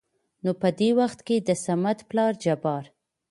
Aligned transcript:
نو 0.43 0.51
په 0.61 0.67
د 0.77 0.79
وخت 0.99 1.19
کې 1.27 1.35
دصمد 1.49 1.97
پلار 2.09 2.33
جبار 2.43 2.83